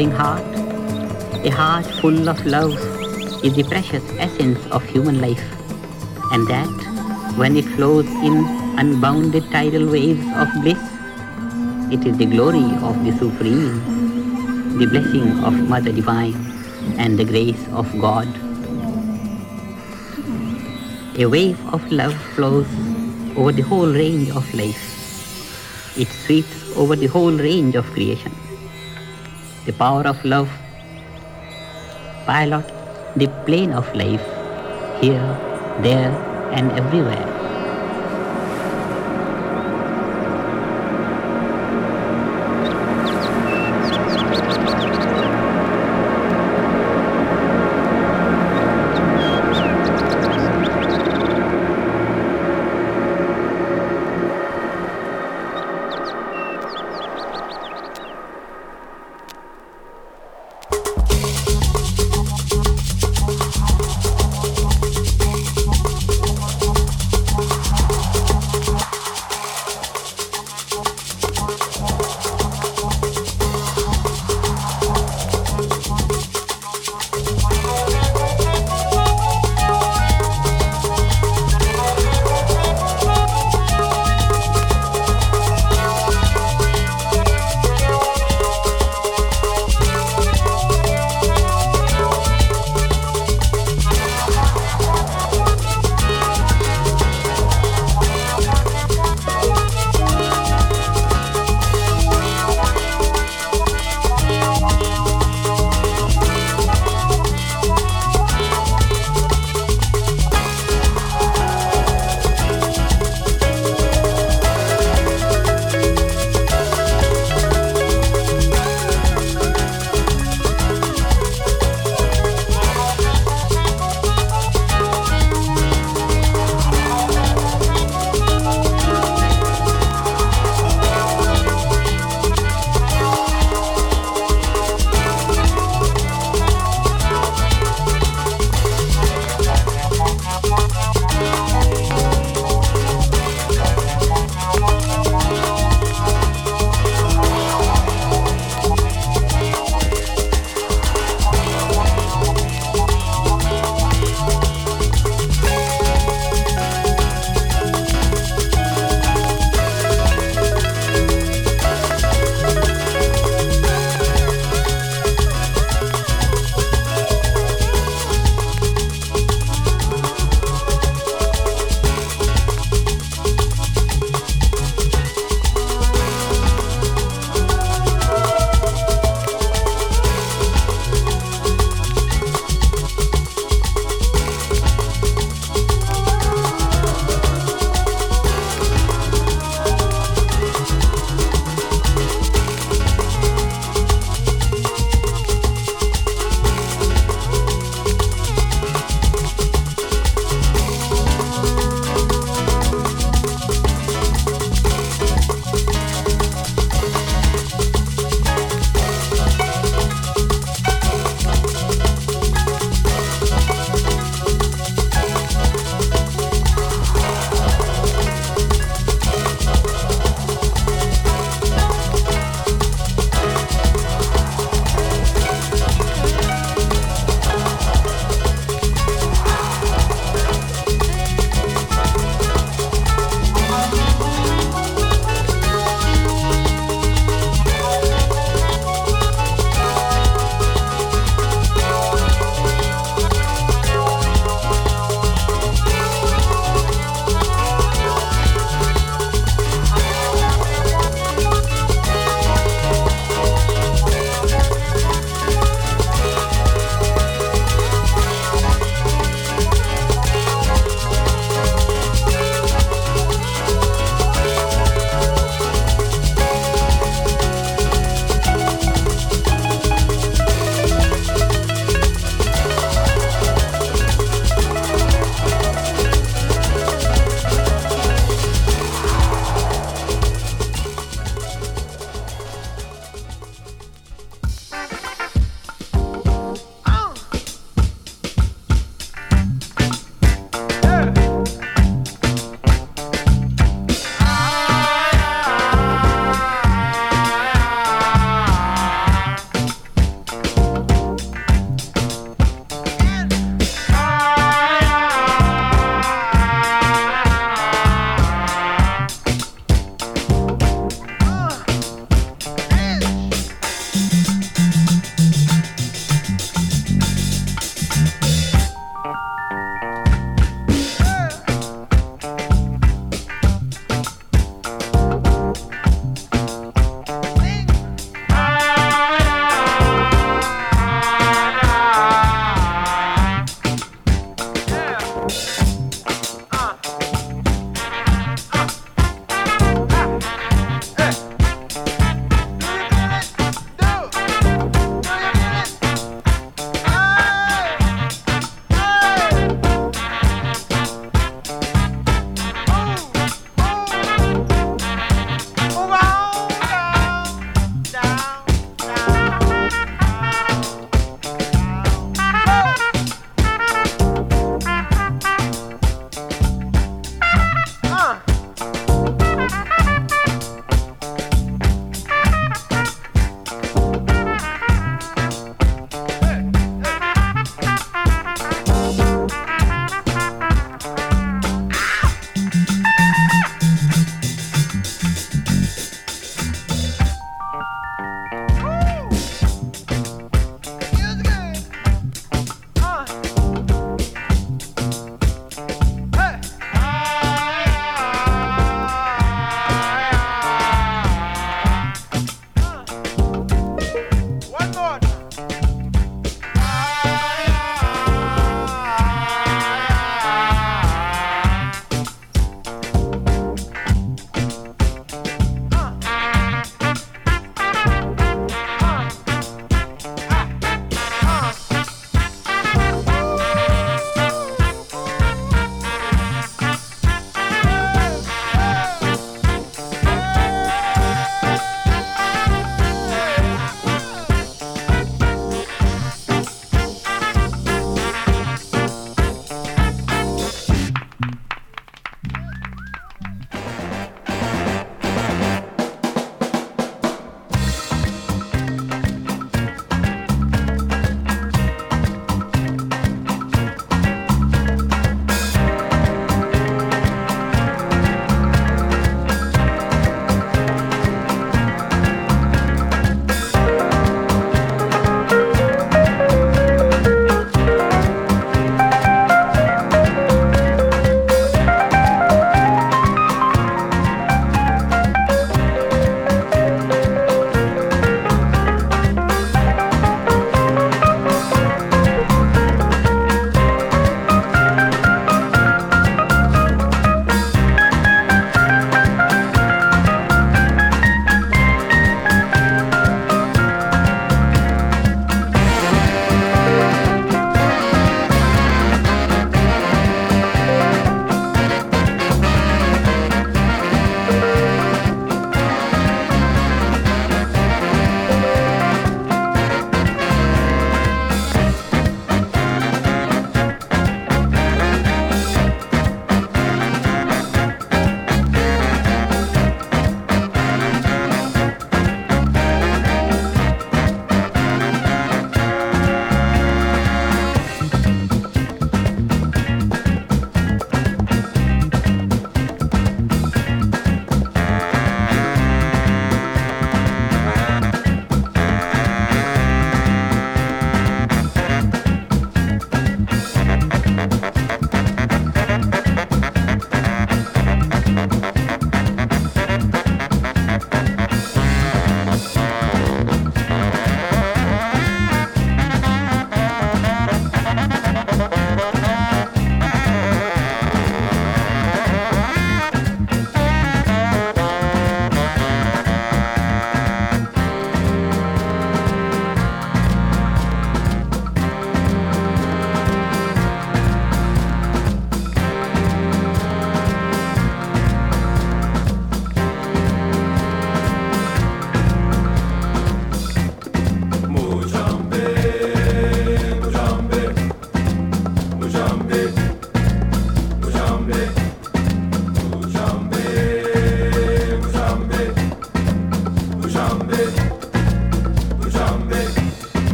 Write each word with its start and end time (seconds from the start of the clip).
Loving 0.00 0.16
heart, 0.16 1.44
a 1.44 1.50
heart 1.50 1.84
full 2.00 2.26
of 2.26 2.46
love, 2.46 2.72
is 3.44 3.52
the 3.52 3.64
precious 3.64 4.02
essence 4.16 4.58
of 4.68 4.82
human 4.82 5.20
life, 5.20 5.42
and 6.32 6.46
that, 6.48 7.36
when 7.36 7.54
it 7.54 7.66
flows 7.76 8.06
in 8.06 8.46
unbounded 8.78 9.44
tidal 9.50 9.86
waves 9.90 10.24
of 10.36 10.48
bliss, 10.62 10.80
it 11.92 12.06
is 12.06 12.16
the 12.16 12.24
glory 12.24 12.64
of 12.80 13.04
the 13.04 13.12
Supreme, 13.18 14.78
the 14.78 14.86
blessing 14.86 15.44
of 15.44 15.52
Mother 15.68 15.92
Divine, 15.92 16.32
and 16.96 17.18
the 17.18 17.26
grace 17.26 17.68
of 17.68 17.86
God. 18.00 18.26
A 21.18 21.26
wave 21.26 21.60
of 21.74 21.92
love 21.92 22.14
flows 22.34 22.68
over 23.36 23.52
the 23.52 23.68
whole 23.68 23.92
range 23.92 24.30
of 24.30 24.54
life. 24.54 24.80
It 25.98 26.08
sweeps 26.08 26.74
over 26.74 26.96
the 26.96 27.08
whole 27.08 27.32
range 27.32 27.74
of 27.74 27.84
creation. 27.90 28.32
The 29.70 29.76
power 29.78 30.02
of 30.02 30.24
love 30.24 30.50
pilot 32.26 32.66
the 33.14 33.28
plane 33.46 33.72
of 33.72 33.86
life 33.94 34.26
here, 35.00 35.30
there, 35.80 36.10
and 36.50 36.72
everywhere. 36.72 37.39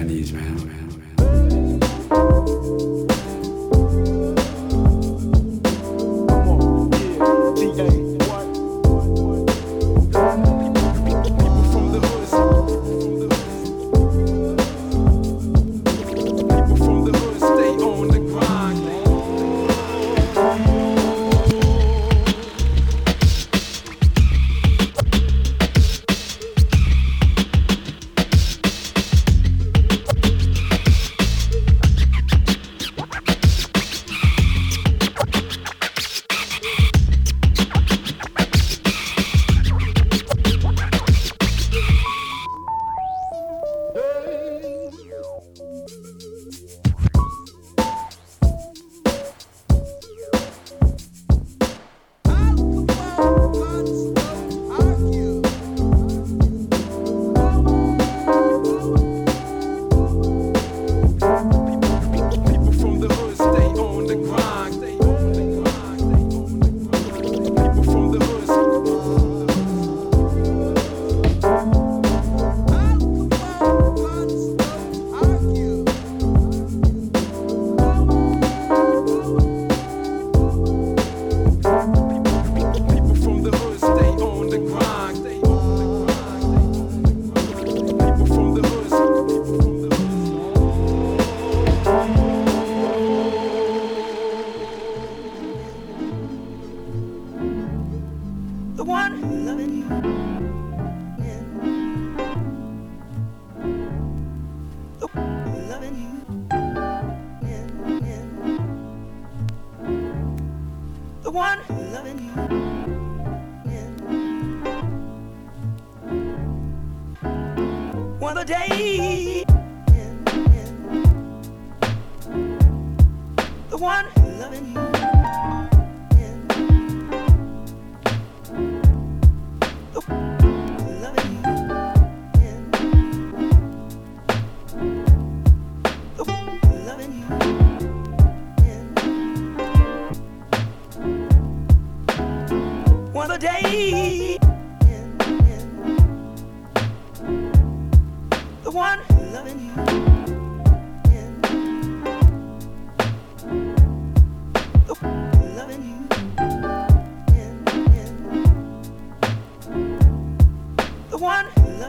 Chinese 0.00 0.32
man. 0.32 0.59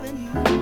loving 0.02 0.52
you. 0.52 0.61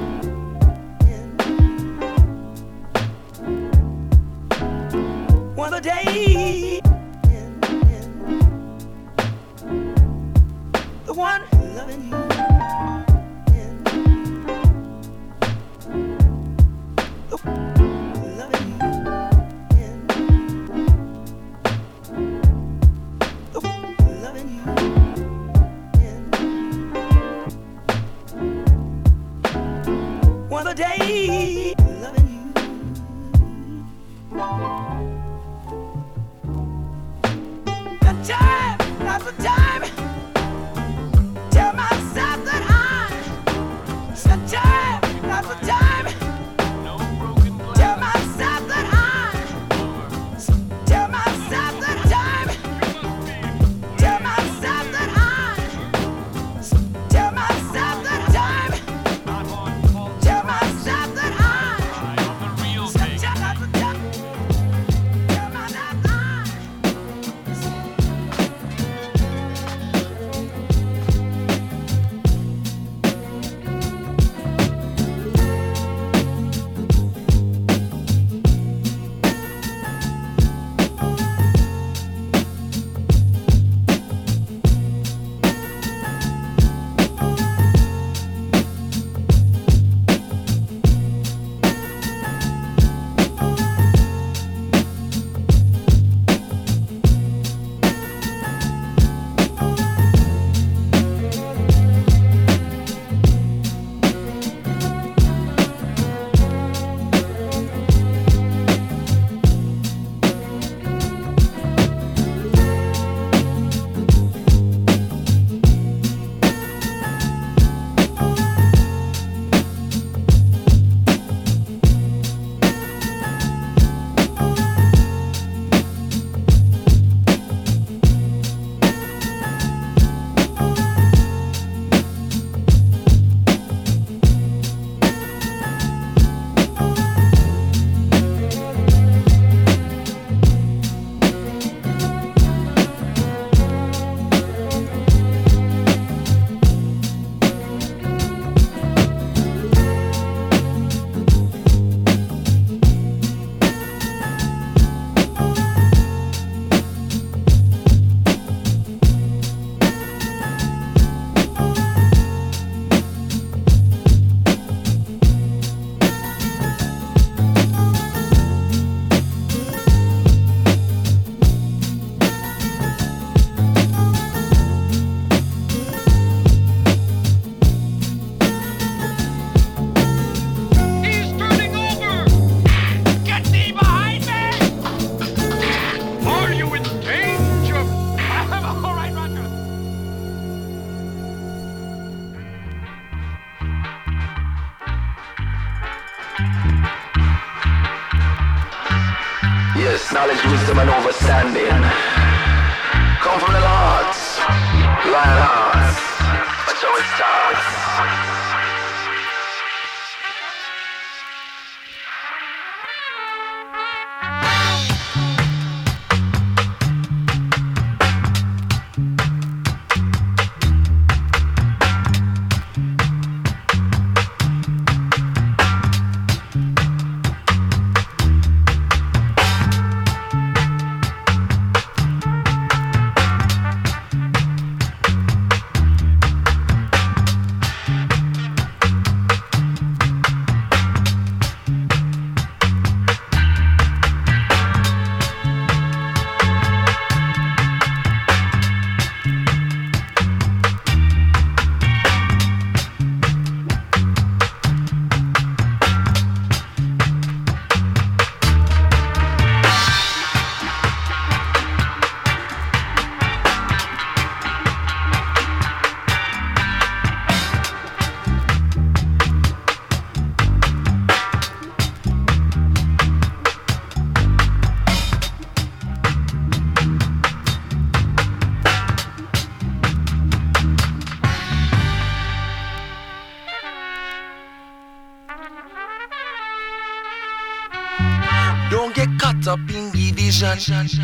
sunshine. 290.59 290.98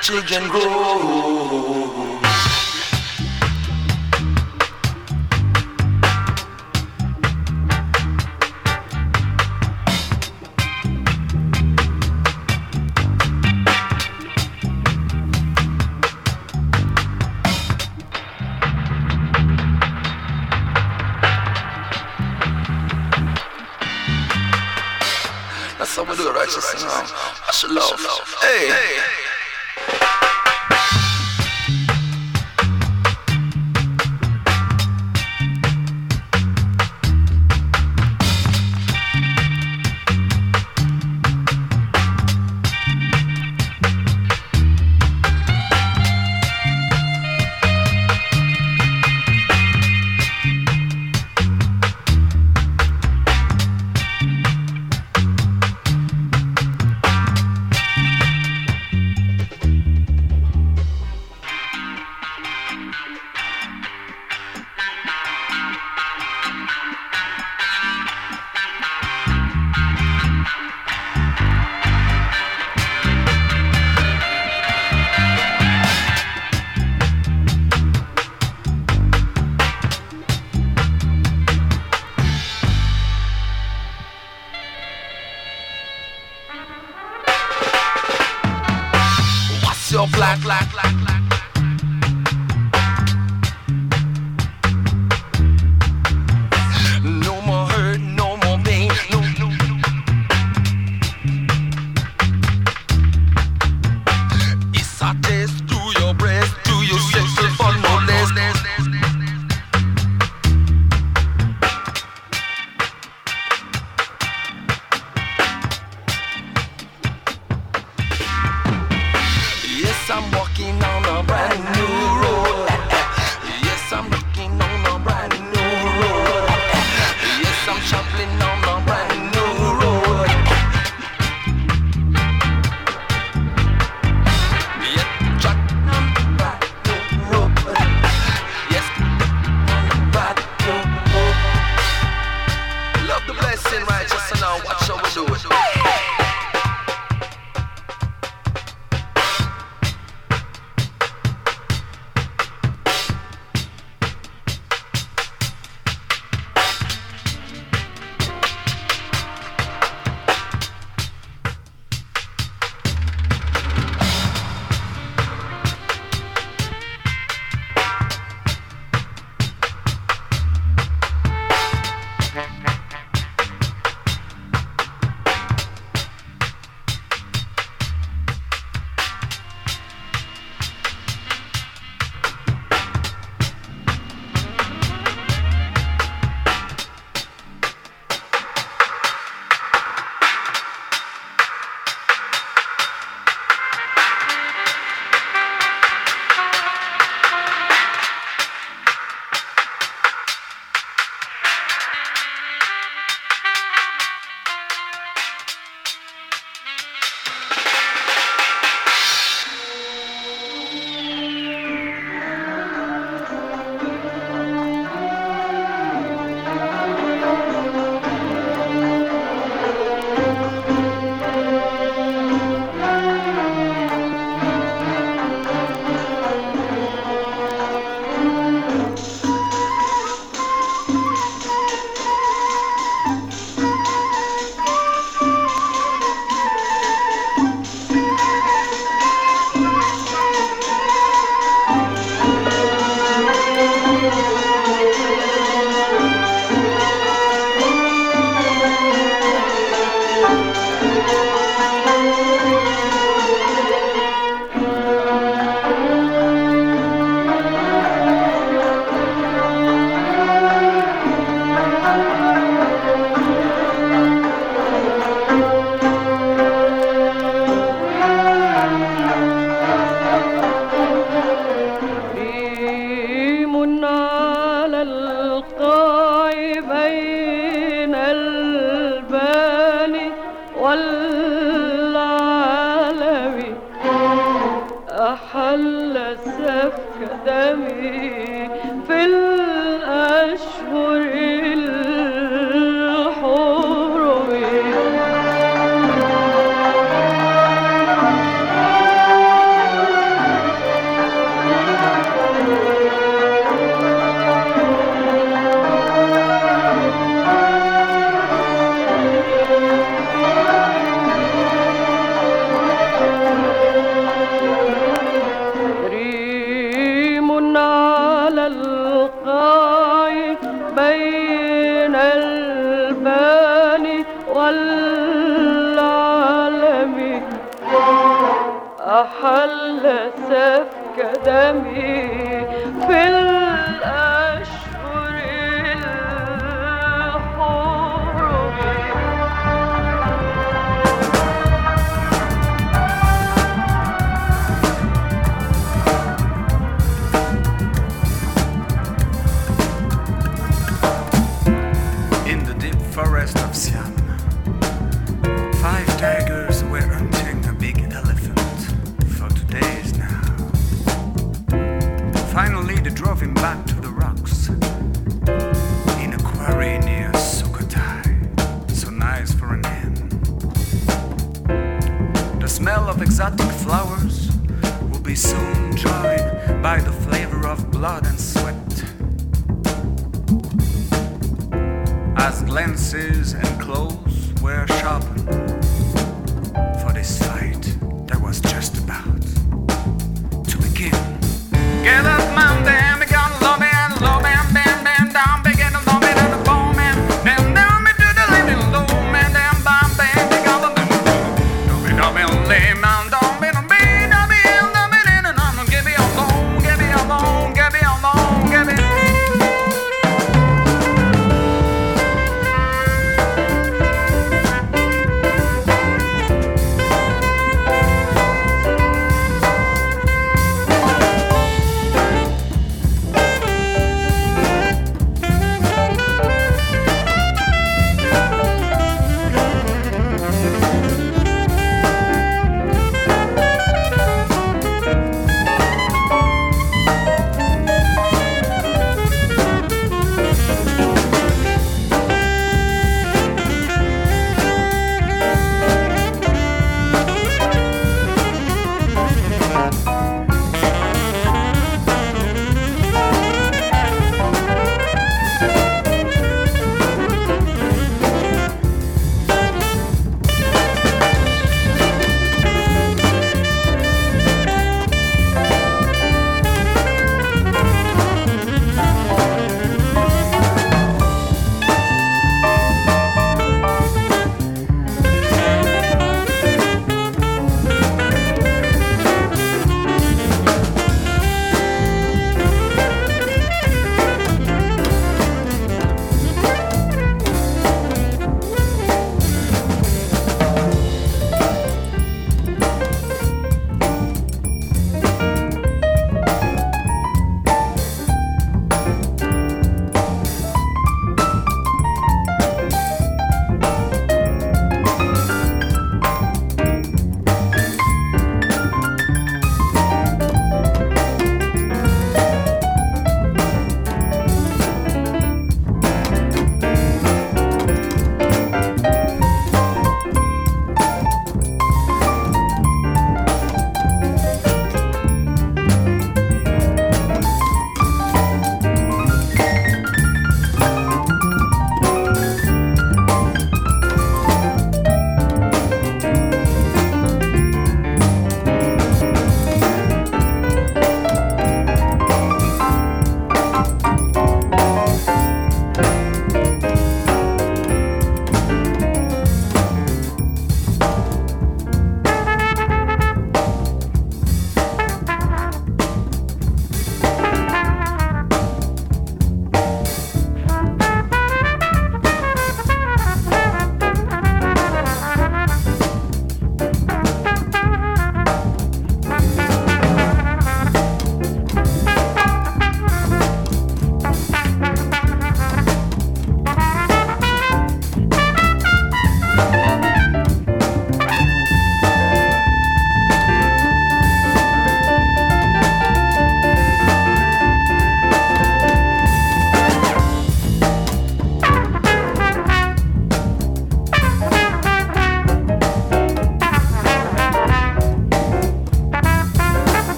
Children 0.00 0.48
grow. 0.48 1.75